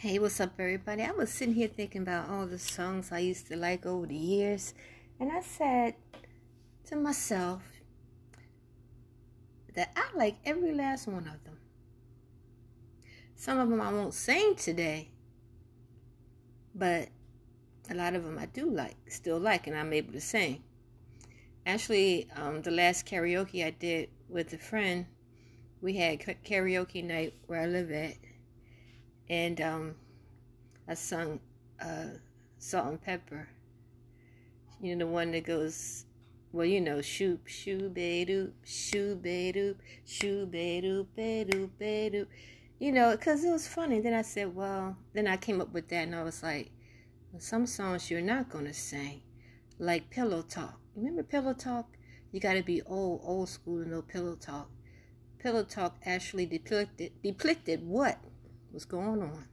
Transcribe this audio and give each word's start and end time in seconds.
Hey, 0.00 0.18
what's 0.18 0.40
up, 0.40 0.52
everybody? 0.58 1.02
I 1.04 1.10
was 1.12 1.30
sitting 1.30 1.54
here 1.54 1.68
thinking 1.68 2.02
about 2.02 2.28
all 2.28 2.44
the 2.44 2.58
songs 2.58 3.10
I 3.10 3.20
used 3.20 3.46
to 3.46 3.56
like 3.56 3.86
over 3.86 4.04
the 4.04 4.14
years, 4.14 4.74
and 5.18 5.32
I 5.32 5.40
said 5.40 5.94
to 6.88 6.96
myself 6.96 7.62
that 9.74 9.92
I 9.96 10.14
like 10.14 10.36
every 10.44 10.74
last 10.74 11.08
one 11.08 11.26
of 11.26 11.42
them. 11.44 11.56
Some 13.36 13.56
of 13.56 13.70
them 13.70 13.80
I 13.80 13.90
won't 13.90 14.12
sing 14.12 14.54
today, 14.54 15.12
but 16.74 17.08
a 17.88 17.94
lot 17.94 18.14
of 18.14 18.22
them 18.22 18.38
I 18.38 18.44
do 18.44 18.68
like, 18.68 18.96
still 19.08 19.38
like, 19.38 19.66
and 19.66 19.74
I'm 19.74 19.94
able 19.94 20.12
to 20.12 20.20
sing. 20.20 20.62
Actually, 21.64 22.28
um, 22.36 22.60
the 22.60 22.70
last 22.70 23.06
karaoke 23.06 23.64
I 23.64 23.70
did 23.70 24.10
with 24.28 24.52
a 24.52 24.58
friend, 24.58 25.06
we 25.80 25.96
had 25.96 26.20
karaoke 26.20 27.02
night 27.02 27.32
where 27.46 27.62
I 27.62 27.66
live 27.66 27.90
at 27.90 28.16
and 29.28 29.60
um, 29.60 29.94
I 30.88 30.94
sung 30.94 31.40
uh, 31.80 32.18
Salt-N-Pepa. 32.58 33.46
You 34.80 34.96
know 34.96 35.06
the 35.06 35.12
one 35.12 35.32
that 35.32 35.44
goes, 35.44 36.04
well, 36.52 36.66
you 36.66 36.80
know, 36.80 37.00
shoop, 37.00 37.46
shoo, 37.46 37.88
be 37.88 38.26
doop, 38.28 38.52
shoo, 38.64 39.16
be 39.16 39.52
doop, 39.54 39.76
shoo, 40.04 40.46
be 40.46 40.80
doop, 40.84 41.06
be 41.16 41.44
doop, 41.48 41.70
be 41.78 42.10
doop. 42.12 42.26
You 42.78 42.92
know, 42.92 43.12
because 43.12 43.42
it 43.42 43.50
was 43.50 43.66
funny. 43.66 44.00
Then 44.00 44.12
I 44.12 44.22
said, 44.22 44.54
well, 44.54 44.96
then 45.14 45.26
I 45.26 45.38
came 45.38 45.60
up 45.60 45.72
with 45.72 45.88
that, 45.88 46.04
and 46.04 46.14
I 46.14 46.22
was 46.22 46.42
like, 46.42 46.70
some 47.38 47.66
songs 47.66 48.10
you're 48.10 48.20
not 48.20 48.48
gonna 48.48 48.72
sing, 48.72 49.22
like 49.78 50.10
Pillow 50.10 50.42
Talk. 50.42 50.78
Remember 50.94 51.22
Pillow 51.22 51.52
Talk? 51.52 51.96
You 52.32 52.40
got 52.40 52.54
to 52.54 52.62
be 52.62 52.82
old, 52.82 53.20
old 53.24 53.48
school 53.48 53.82
to 53.82 53.88
know 53.88 54.02
Pillow 54.02 54.34
Talk. 54.34 54.70
Pillow 55.38 55.64
Talk 55.64 55.96
actually 56.04 56.46
depicted 56.46 57.12
depicted 57.22 57.86
what 57.86 58.18
was 58.76 58.84
going 58.84 59.22
on 59.22 59.46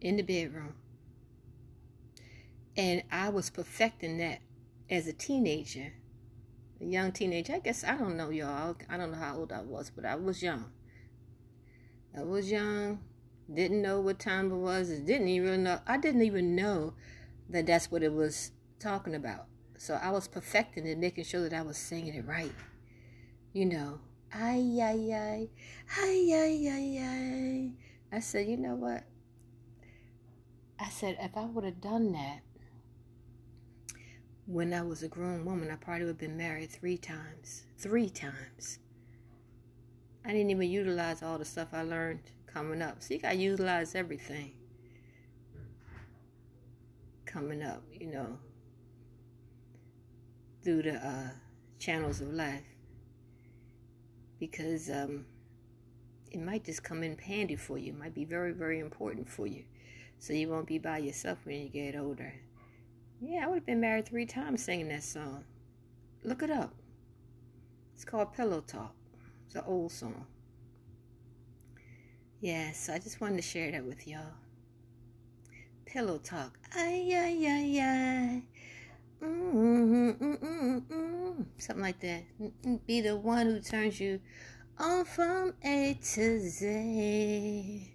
in 0.00 0.16
the 0.16 0.22
bedroom. 0.22 0.74
And 2.76 3.04
I 3.12 3.28
was 3.28 3.50
perfecting 3.50 4.18
that 4.18 4.40
as 4.90 5.06
a 5.06 5.12
teenager, 5.12 5.92
a 6.80 6.84
young 6.84 7.12
teenager. 7.12 7.54
I 7.54 7.60
guess 7.60 7.84
I 7.84 7.96
don't 7.96 8.16
know, 8.16 8.30
y'all. 8.30 8.74
I 8.90 8.96
don't 8.96 9.12
know 9.12 9.18
how 9.18 9.36
old 9.36 9.52
I 9.52 9.60
was, 9.60 9.92
but 9.94 10.04
I 10.04 10.16
was 10.16 10.42
young. 10.42 10.72
I 12.18 12.24
was 12.24 12.50
young, 12.50 12.98
didn't 13.54 13.80
know 13.80 14.00
what 14.00 14.18
time 14.18 14.50
it 14.50 14.56
was, 14.56 14.88
didn't 14.88 15.28
even 15.28 15.62
know. 15.62 15.78
I 15.86 15.98
didn't 15.98 16.22
even 16.22 16.56
know 16.56 16.94
that 17.48 17.66
that's 17.66 17.92
what 17.92 18.02
it 18.02 18.12
was 18.12 18.50
talking 18.80 19.14
about. 19.14 19.46
So 19.78 19.94
I 19.94 20.10
was 20.10 20.26
perfecting 20.26 20.84
it, 20.84 20.98
making 20.98 21.22
sure 21.22 21.48
that 21.48 21.56
I 21.56 21.62
was 21.62 21.76
singing 21.76 22.14
it 22.14 22.26
right. 22.26 22.54
You 23.52 23.66
know, 23.66 24.00
Ay, 24.32 24.80
ay, 24.82 25.12
ay. 25.12 25.50
Ay, 25.98 26.32
ay, 26.34 26.68
ay, 26.68 26.98
ay. 26.98 27.70
I 28.12 28.20
said, 28.20 28.46
you 28.48 28.56
know 28.56 28.74
what? 28.74 29.04
I 30.78 30.88
said, 30.90 31.16
if 31.20 31.36
I 31.36 31.44
would 31.46 31.64
have 31.64 31.80
done 31.80 32.12
that 32.12 32.40
when 34.46 34.72
I 34.72 34.82
was 34.82 35.02
a 35.02 35.08
grown 35.08 35.44
woman, 35.44 35.70
I 35.70 35.76
probably 35.76 36.04
would 36.04 36.10
have 36.10 36.18
been 36.18 36.36
married 36.36 36.70
three 36.70 36.98
times. 36.98 37.64
Three 37.78 38.08
times. 38.08 38.78
I 40.24 40.30
didn't 40.32 40.50
even 40.50 40.70
utilize 40.70 41.22
all 41.22 41.38
the 41.38 41.44
stuff 41.44 41.68
I 41.72 41.82
learned 41.82 42.20
coming 42.46 42.82
up. 42.82 43.02
See, 43.02 43.20
I 43.24 43.32
utilize 43.32 43.94
everything 43.94 44.52
coming 47.24 47.62
up, 47.62 47.82
you 47.92 48.06
know, 48.06 48.38
through 50.62 50.82
the 50.82 50.94
uh, 50.94 51.30
channels 51.78 52.20
of 52.20 52.32
life 52.32 52.75
because 54.38 54.90
um, 54.90 55.24
it 56.30 56.40
might 56.40 56.64
just 56.64 56.82
come 56.82 57.02
in 57.02 57.16
handy 57.18 57.56
for 57.56 57.78
you. 57.78 57.92
It 57.92 57.98
might 57.98 58.14
be 58.14 58.24
very, 58.24 58.52
very 58.52 58.80
important 58.80 59.28
for 59.28 59.46
you. 59.46 59.64
So 60.18 60.32
you 60.32 60.48
won't 60.48 60.66
be 60.66 60.78
by 60.78 60.98
yourself 60.98 61.38
when 61.44 61.62
you 61.62 61.68
get 61.68 61.96
older. 61.96 62.34
Yeah, 63.20 63.44
I 63.44 63.46
would 63.48 63.56
have 63.56 63.66
been 63.66 63.80
married 63.80 64.06
three 64.06 64.26
times 64.26 64.62
singing 64.62 64.88
that 64.88 65.02
song. 65.02 65.44
Look 66.24 66.42
it 66.42 66.50
up. 66.50 66.74
It's 67.94 68.04
called 68.04 68.34
Pillow 68.34 68.60
Talk. 68.60 68.94
It's 69.46 69.54
an 69.54 69.62
old 69.66 69.92
song. 69.92 70.26
Yes, 72.40 72.90
I 72.90 72.98
just 72.98 73.20
wanted 73.20 73.36
to 73.36 73.42
share 73.42 73.70
that 73.72 73.84
with 73.84 74.06
y'all. 74.06 74.34
Pillow 75.86 76.18
Talk. 76.18 76.58
Ay, 76.74 77.08
ay, 77.14 77.46
ay, 77.46 77.80
ay. 77.80 78.42
Mm-hmm. 79.24 79.95
Something 81.58 81.82
like 81.82 82.00
that. 82.00 82.86
Be 82.86 83.00
the 83.00 83.16
one 83.16 83.46
who 83.46 83.60
turns 83.60 83.98
you 84.00 84.20
on 84.78 85.04
from 85.04 85.54
A 85.64 85.98
to 86.14 86.40
Z. 86.40 87.92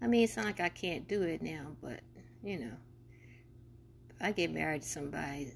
I 0.00 0.06
mean, 0.06 0.24
it's 0.24 0.36
not 0.36 0.46
like 0.46 0.60
I 0.60 0.68
can't 0.68 1.08
do 1.08 1.22
it 1.22 1.42
now, 1.42 1.76
but 1.82 2.00
you 2.42 2.58
know, 2.58 2.76
if 4.10 4.16
I 4.20 4.32
get 4.32 4.52
married 4.52 4.82
to 4.82 4.88
somebody, 4.88 5.54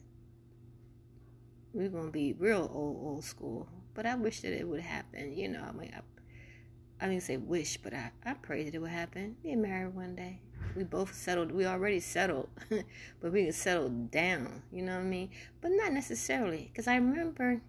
we're 1.72 1.90
gonna 1.90 2.10
be 2.10 2.32
real 2.32 2.70
old, 2.72 2.96
old 3.00 3.24
school. 3.24 3.68
But 3.94 4.06
I 4.06 4.14
wish 4.14 4.40
that 4.40 4.52
it 4.52 4.66
would 4.66 4.80
happen. 4.80 5.36
You 5.36 5.48
know, 5.48 5.62
I 5.62 5.72
mean, 5.72 5.92
I, 5.94 7.04
I 7.04 7.08
didn't 7.08 7.22
say 7.22 7.36
wish, 7.36 7.76
but 7.76 7.94
I, 7.94 8.10
I 8.24 8.34
pray 8.34 8.64
that 8.64 8.74
it 8.74 8.78
would 8.78 8.90
happen. 8.90 9.36
Get 9.42 9.58
married 9.58 9.94
one 9.94 10.16
day 10.16 10.40
we 10.78 10.84
both 10.84 11.12
settled 11.12 11.50
we 11.50 11.66
already 11.66 12.00
settled 12.00 12.48
but 13.20 13.32
we 13.32 13.44
can 13.44 13.52
settle 13.52 13.88
down 13.88 14.62
you 14.72 14.80
know 14.80 14.94
what 14.94 15.00
i 15.00 15.04
mean? 15.04 15.28
But 15.60 15.72
not 15.72 15.92
necessarily 15.92 16.70
because 16.72 16.86
i 16.86 16.94
remember 16.94 17.60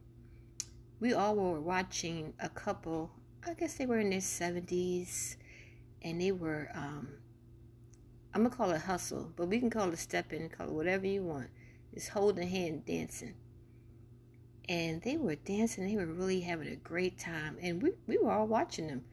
we 1.00 1.14
all 1.14 1.36
were 1.36 1.60
watching 1.60 2.34
a 2.40 2.50
couple 2.50 3.12
i 3.48 3.54
guess 3.54 3.74
they 3.74 3.88
were 3.88 4.00
in 4.00 4.12
their 4.12 4.20
70s 4.20 5.38
and 6.04 6.22
they 6.22 6.32
were 6.32 6.70
um 6.76 7.08
i'm 8.34 8.44
gonna 8.44 8.56
call 8.56 8.70
it 8.72 8.82
hustle 8.82 9.32
but 9.36 9.48
we 9.48 9.60
can 9.60 9.72
call 9.72 9.92
it 9.92 9.98
stepping 9.98 10.48
call 10.50 10.68
it 10.68 10.74
whatever 10.74 11.08
you 11.08 11.24
want 11.24 11.50
it's 11.94 12.10
holding 12.10 12.48
hand 12.48 12.86
dancing. 12.86 13.34
And 14.68 15.02
they 15.02 15.18
were 15.18 15.36
dancing 15.36 15.88
they 15.88 15.96
were 15.96 16.06
really 16.06 16.42
having 16.42 16.68
a 16.68 16.76
great 16.76 17.18
time 17.18 17.58
and 17.60 17.82
we, 17.82 17.94
we 18.06 18.20
were 18.20 18.32
all 18.32 18.46
watching 18.46 18.88
them 18.88 19.04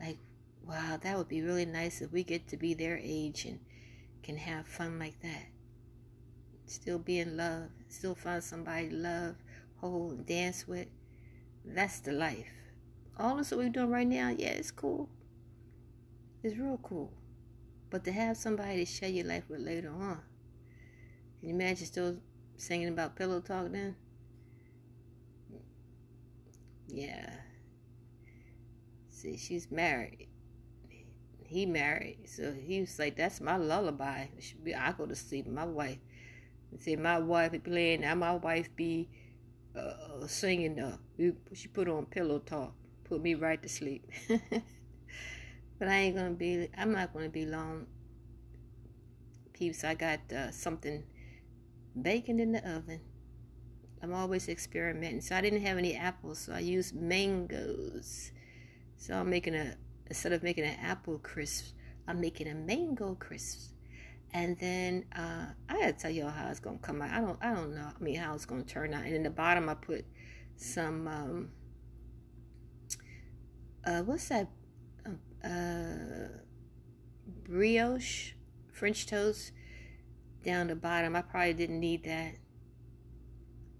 like 0.00 0.18
wow, 0.66 0.98
that 1.00 1.16
would 1.16 1.28
be 1.28 1.42
really 1.42 1.66
nice 1.66 2.00
if 2.00 2.12
we 2.12 2.24
get 2.24 2.48
to 2.48 2.56
be 2.56 2.74
their 2.74 2.98
age 3.02 3.44
and 3.44 3.60
can 4.22 4.36
have 4.36 4.66
fun 4.66 4.98
like 4.98 5.20
that. 5.20 5.46
Still 6.66 6.98
be 6.98 7.18
in 7.18 7.36
love, 7.36 7.68
still 7.88 8.14
find 8.14 8.42
somebody 8.42 8.88
to 8.88 8.94
love, 8.94 9.34
hold, 9.80 10.12
and 10.12 10.26
dance 10.26 10.66
with. 10.66 10.88
That's 11.64 12.00
the 12.00 12.12
life. 12.12 12.46
All 13.18 13.36
this 13.36 13.50
what 13.50 13.58
we're 13.58 13.68
doing 13.68 13.90
right 13.90 14.06
now, 14.06 14.34
yeah, 14.36 14.48
it's 14.48 14.70
cool. 14.70 15.08
It's 16.42 16.56
real 16.56 16.80
cool. 16.82 17.12
But 17.90 18.04
to 18.04 18.12
have 18.12 18.36
somebody 18.36 18.84
to 18.84 18.90
share 18.90 19.08
your 19.08 19.26
life 19.26 19.44
with 19.48 19.60
later 19.60 19.90
on. 19.90 20.20
Can 21.40 21.50
you 21.50 21.54
imagine 21.54 21.86
still 21.86 22.16
singing 22.56 22.88
about 22.88 23.16
pillow 23.16 23.40
talk 23.40 23.70
then? 23.70 23.96
Yeah. 26.88 27.30
See, 29.10 29.36
she's 29.36 29.70
married 29.70 30.28
he 31.46 31.66
married, 31.66 32.18
so 32.28 32.52
he 32.52 32.80
was 32.80 32.98
like, 32.98 33.16
"That's 33.16 33.40
my 33.40 33.56
lullaby." 33.56 34.26
I 34.76 34.92
go 34.92 35.06
to 35.06 35.14
sleep. 35.14 35.46
My 35.46 35.64
wife, 35.64 35.98
say, 36.78 36.96
my 36.96 37.18
wife 37.18 37.52
be 37.52 37.58
playing. 37.58 38.02
Now 38.02 38.14
my 38.14 38.34
wife 38.34 38.68
be 38.76 39.08
uh, 39.76 40.26
singing. 40.26 40.80
Uh, 40.80 40.96
she 41.52 41.68
put 41.68 41.88
on 41.88 42.06
pillow 42.06 42.38
talk, 42.40 42.74
put 43.04 43.22
me 43.22 43.34
right 43.34 43.62
to 43.62 43.68
sleep. 43.68 44.10
but 45.78 45.88
I 45.88 45.94
ain't 45.94 46.16
gonna 46.16 46.30
be. 46.30 46.68
I'm 46.76 46.92
not 46.92 47.12
gonna 47.12 47.28
be 47.28 47.46
long. 47.46 47.86
Peeps, 49.52 49.84
I 49.84 49.94
got 49.94 50.20
uh, 50.32 50.50
something 50.50 51.04
baking 52.00 52.40
in 52.40 52.52
the 52.52 52.58
oven. 52.68 53.00
I'm 54.02 54.12
always 54.12 54.48
experimenting. 54.48 55.20
So 55.22 55.36
I 55.36 55.40
didn't 55.40 55.62
have 55.62 55.78
any 55.78 55.96
apples, 55.96 56.38
so 56.40 56.52
I 56.52 56.58
used 56.60 56.94
mangoes. 56.94 58.32
So 58.98 59.14
I'm 59.14 59.30
making 59.30 59.54
a 59.54 59.76
instead 60.06 60.32
of 60.32 60.42
making 60.42 60.64
an 60.64 60.78
apple 60.82 61.18
crisp, 61.18 61.74
I'm 62.06 62.20
making 62.20 62.48
a 62.48 62.54
mango 62.54 63.14
crisp. 63.14 63.70
And 64.32 64.58
then 64.58 65.04
uh, 65.16 65.46
I 65.68 65.80
gotta 65.80 65.92
tell 65.92 66.10
y'all 66.10 66.30
how 66.30 66.48
it's 66.48 66.60
gonna 66.60 66.78
come 66.78 67.00
out. 67.00 67.10
I 67.10 67.20
don't 67.20 67.38
I 67.40 67.54
don't 67.54 67.74
know. 67.74 67.88
I 67.88 68.02
mean 68.02 68.16
how 68.16 68.34
it's 68.34 68.46
gonna 68.46 68.64
turn 68.64 68.92
out. 68.92 69.04
And 69.04 69.14
in 69.14 69.22
the 69.22 69.30
bottom 69.30 69.68
I 69.68 69.74
put 69.74 70.04
some 70.56 71.06
um, 71.06 71.50
uh, 73.86 74.02
what's 74.02 74.28
that? 74.28 74.48
Uh, 75.06 75.46
uh, 75.46 76.28
brioche 77.46 78.32
French 78.72 79.06
toast 79.06 79.52
down 80.44 80.66
the 80.66 80.74
bottom. 80.74 81.14
I 81.14 81.22
probably 81.22 81.54
didn't 81.54 81.80
need 81.80 82.04
that. 82.04 82.34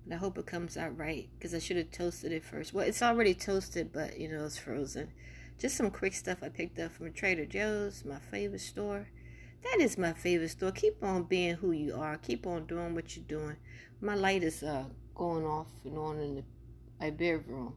But 0.07 0.15
I 0.15 0.19
hope 0.19 0.39
it 0.39 0.47
comes 0.47 0.77
out 0.77 0.97
right 0.97 1.29
because 1.37 1.55
I 1.55 1.59
should 1.59 1.79
have 1.79 1.91
toasted 1.91 2.33
it 2.33 2.45
first. 2.45 2.73
Well, 2.73 2.87
it's 2.87 3.03
already 3.03 3.35
toasted, 3.35 3.93
but 3.93 4.21
you 4.21 4.31
know 4.31 4.45
it's 4.45 4.59
frozen. 4.59 5.13
Just 5.59 5.77
some 5.77 5.91
quick 5.91 6.15
stuff 6.15 6.39
I 6.43 6.49
picked 6.49 6.79
up 6.79 6.93
from 6.93 7.13
Trader 7.13 7.47
Joe's, 7.47 8.05
my 8.05 8.19
favorite 8.19 8.61
store. 8.61 9.09
That 9.63 9.81
is 9.81 9.97
my 9.97 10.13
favorite 10.13 10.51
store. 10.51 10.73
Keep 10.73 11.03
on 11.03 11.25
being 11.25 11.55
who 11.55 11.71
you 11.71 11.95
are. 11.95 12.19
Keep 12.19 12.47
on 12.47 12.67
doing 12.67 12.95
what 12.95 13.17
you're 13.17 13.25
doing. 13.25 13.57
My 14.01 14.15
light 14.15 14.43
is 14.43 14.63
uh, 14.63 14.85
going 15.15 15.47
off 15.47 15.69
and 15.85 15.97
on 15.97 16.19
in 16.19 16.35
the, 16.37 16.45
my 17.01 17.11
bedroom. 17.11 17.77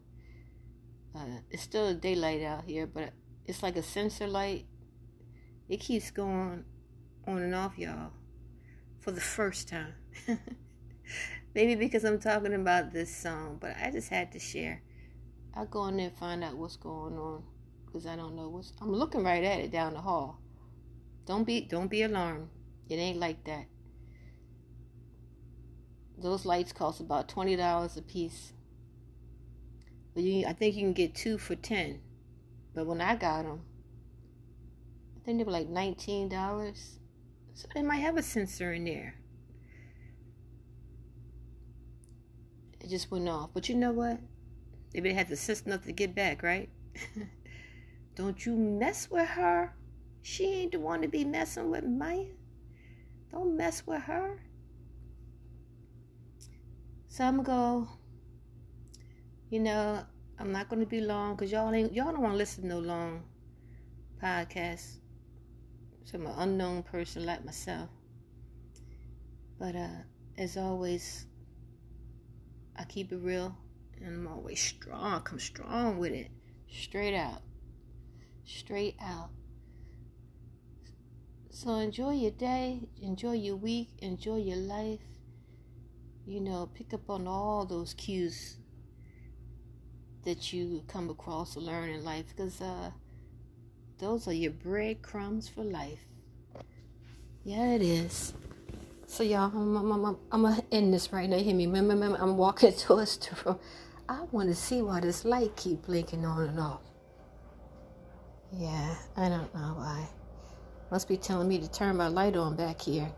Uh, 1.16 1.40
it's 1.50 1.64
still 1.64 1.94
daylight 1.94 2.42
out 2.42 2.66
here, 2.66 2.88
but 2.88 3.14
it's 3.46 3.64
like 3.64 3.78
a 3.78 3.84
sensor 3.84 4.28
light. 4.28 4.66
It 5.70 5.80
keeps 5.80 6.12
going 6.12 6.66
on 7.28 7.42
and 7.42 7.56
off, 7.56 7.78
y'all, 7.78 8.12
for 9.00 9.12
the 9.12 9.22
first 9.22 9.70
time. 9.70 9.94
Maybe 11.56 11.76
because 11.76 12.04
I'm 12.04 12.20
talking 12.20 12.54
about 12.54 12.92
this 12.92 13.16
song, 13.16 13.60
but 13.62 13.76
I 13.82 13.92
just 13.92 14.10
had 14.10 14.32
to 14.34 14.40
share. 14.40 14.82
I'll 15.54 15.66
go 15.66 15.88
in 15.88 15.98
there 15.98 16.08
and 16.08 16.18
find 16.18 16.44
out 16.44 16.58
what's 16.58 16.76
going 16.76 17.18
on 17.18 17.44
because 17.88 18.06
I 18.06 18.16
don't 18.16 18.36
know 18.36 18.50
what's. 18.50 18.74
I'm 18.82 18.94
looking 18.94 19.24
right 19.24 19.44
at 19.44 19.60
it 19.60 19.72
down 19.72 19.94
the 19.94 20.02
hall. 20.02 20.40
Don't 21.26 21.44
be 21.44 21.62
don't 21.62 21.90
be 21.90 22.04
alarmed. 22.04 22.50
It 22.90 22.96
ain't 22.96 23.20
like 23.20 23.44
that. 23.46 23.66
Those 26.18 26.46
lights 26.46 26.72
cost 26.72 27.00
about 27.00 27.28
twenty 27.28 27.56
dollars 27.56 27.98
a 27.98 28.02
piece. 28.02 28.54
But 30.14 30.24
you, 30.24 30.46
I 30.48 30.54
think 30.54 30.76
you 30.76 30.82
can 30.82 30.94
get 30.94 31.16
two 31.16 31.38
for 31.38 31.56
ten. 31.56 32.00
But 32.74 32.86
when 32.88 33.02
I 33.02 33.16
got 33.16 33.44
them, 33.44 33.62
I 35.16 35.26
think 35.26 35.38
they 35.40 35.44
were 35.44 35.52
like 35.52 35.70
nineteen 35.70 36.30
dollars. 36.30 37.00
So 37.54 37.68
they 37.74 37.82
might 37.82 37.98
have 37.98 38.18
a 38.18 38.24
sensor 38.24 38.74
in 38.74 38.86
there. 38.86 39.16
It 42.80 42.90
just 42.90 43.10
went 43.10 43.28
off. 43.28 43.50
But 43.54 43.68
you 43.68 43.76
know 43.76 43.92
what? 43.92 44.20
Maybe 44.94 45.10
they 45.10 45.16
had 45.16 45.30
the 45.30 45.36
sense 45.36 45.62
enough 45.64 45.84
to 45.86 45.92
get 45.92 46.16
back, 46.16 46.44
right? 46.44 46.70
Don't 48.18 48.44
you 48.48 48.56
mess 48.56 49.12
with 49.12 49.28
her. 49.28 49.76
She 50.24 50.46
ain't 50.46 50.72
the 50.72 50.80
one 50.80 51.04
to 51.04 51.08
be 51.08 51.24
messing 51.24 51.70
with 51.70 51.84
Maya. 51.84 52.26
Don't 53.32 53.56
mess 53.56 53.86
with 53.86 54.02
her. 54.02 54.42
So 57.10 57.26
I'm 57.26 57.44
go. 57.44 57.88
You 59.52 59.60
know, 59.60 60.04
I'm 60.40 60.52
not 60.52 60.68
gonna 60.68 60.88
be 60.88 61.00
long 61.00 61.36
because 61.36 61.52
y'all 61.52 61.72
ain't 61.72 61.94
y'all 61.94 62.12
don't 62.12 62.22
want 62.22 62.34
to 62.34 62.38
listen 62.38 62.64
to 62.64 62.70
no 62.70 62.80
long 62.80 63.24
podcasts. 64.22 64.96
So 66.06 66.18
I'm 66.18 66.26
an 66.26 66.34
unknown 66.38 66.84
person 66.84 67.24
like 67.24 67.46
myself. 67.46 67.90
But 69.60 69.76
uh, 69.76 70.02
as 70.40 70.58
always, 70.58 71.28
I 72.76 72.84
keep 72.86 73.12
it 73.12 73.20
real 73.22 73.56
and 74.02 74.08
I'm 74.08 74.28
always 74.28 74.60
strong. 74.60 75.22
Come 75.22 75.40
strong 75.40 76.00
with 76.00 76.14
it. 76.14 76.32
Straight 76.68 77.16
out. 77.16 77.44
Straight 78.48 78.96
out. 79.02 79.30
So 81.50 81.76
enjoy 81.76 82.14
your 82.14 82.32
day, 82.32 82.88
enjoy 83.02 83.34
your 83.34 83.58
week, 83.58 83.90
enjoy 84.00 84.38
your 84.38 84.58
life. 84.58 85.02
You 86.26 86.40
know, 86.40 86.70
pick 86.74 86.94
up 86.94 87.10
on 87.10 87.28
all 87.28 87.66
those 87.66 87.94
cues 87.94 88.58
that 90.24 90.54
you 90.54 90.84
come 90.88 91.10
across 91.10 91.56
to 91.56 91.60
learn 91.60 91.90
in 91.90 92.06
life 92.06 92.26
because 92.30 92.62
uh, 92.62 92.92
those 94.00 94.30
are 94.30 94.34
your 94.34 94.52
breadcrumbs 94.52 95.50
for 95.50 95.64
life. 95.64 96.06
Yeah, 97.44 97.74
it 97.74 97.82
is. 97.82 98.34
So 99.08 99.24
y'all, 99.24 99.52
I'm, 99.54 99.76
I'm, 99.76 100.06
I'm, 100.06 100.18
I'm 100.32 100.42
gonna 100.44 100.64
end 100.72 100.94
this 100.94 101.12
right 101.12 101.30
now. 101.30 101.38
Hear 101.38 101.56
me? 101.56 101.66
I'm 101.66 102.38
walking 102.38 102.72
towards 102.78 103.18
the 103.18 103.36
room. 103.44 103.60
I 104.08 104.22
want 104.32 104.48
to 104.48 104.56
see 104.56 104.82
why 104.82 105.02
this 105.02 105.26
light 105.26 105.56
keep 105.58 105.86
blinking 105.86 106.26
on 106.26 106.48
and 106.48 106.60
off. 106.62 106.82
Yeah, 108.56 108.96
I 109.16 109.30
don't 109.30 109.54
know 109.54 109.74
why. 109.76 110.08
Must 110.90 111.08
be 111.08 111.18
telling 111.18 111.48
me 111.48 111.60
to 111.60 111.70
turn 111.70 111.98
my 111.98 112.08
light 112.08 112.38
on 112.38 112.56
back 112.56 112.82
here. 112.82 113.12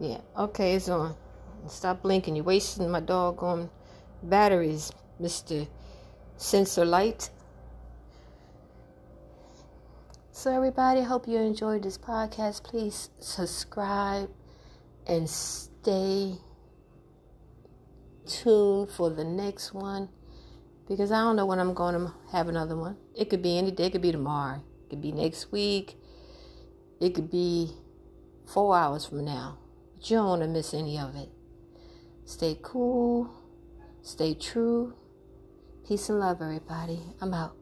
Yeah, 0.00 0.20
okay, 0.38 0.74
it's 0.74 0.88
on. 0.88 1.14
Stop 1.68 2.02
blinking. 2.02 2.34
You're 2.34 2.44
wasting 2.46 2.90
my 2.90 3.00
doggone 3.00 3.68
batteries, 4.22 4.90
Mr. 5.20 5.68
Sensor 6.38 6.86
Light. 6.86 7.28
So, 10.32 10.50
everybody, 10.50 11.02
hope 11.02 11.28
you 11.28 11.36
enjoyed 11.36 11.82
this 11.82 11.98
podcast. 11.98 12.64
Please 12.64 13.10
subscribe 13.18 14.30
and 15.06 15.28
stay 15.28 16.36
tuned 18.24 18.90
for 18.90 19.10
the 19.10 19.24
next 19.24 19.74
one 19.74 20.08
because 20.90 21.12
I 21.12 21.20
don't 21.20 21.36
know 21.36 21.46
when 21.46 21.60
I'm 21.60 21.72
going 21.72 21.94
to 21.94 22.12
have 22.32 22.48
another 22.48 22.76
one. 22.76 22.96
It 23.14 23.30
could 23.30 23.42
be 23.42 23.56
any 23.56 23.70
day, 23.70 23.86
it 23.86 23.92
could 23.92 24.02
be 24.02 24.10
tomorrow, 24.10 24.56
it 24.56 24.90
could 24.90 25.00
be 25.00 25.12
next 25.12 25.52
week, 25.52 25.94
it 27.00 27.14
could 27.14 27.30
be 27.30 27.70
four 28.44 28.76
hours 28.76 29.06
from 29.06 29.24
now. 29.24 29.58
But 29.94 30.10
you 30.10 30.16
don't 30.16 30.26
want 30.26 30.42
to 30.42 30.48
miss 30.48 30.74
any 30.74 30.98
of 30.98 31.14
it. 31.14 31.28
Stay 32.24 32.58
cool, 32.60 33.30
stay 34.02 34.34
true. 34.34 34.94
Peace 35.86 36.08
and 36.08 36.18
love, 36.18 36.42
everybody. 36.42 37.00
I'm 37.20 37.34
out. 37.34 37.59